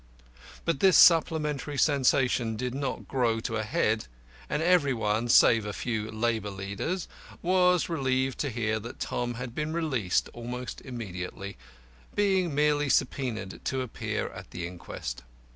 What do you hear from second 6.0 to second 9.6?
labour leaders) was relieved to hear that Tom had